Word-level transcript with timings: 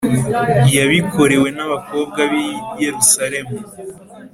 Yabikorewe 0.75 1.47
n’abakobwa 1.57 2.21
b’i 2.31 2.47
Yerusalemu. 2.83 3.55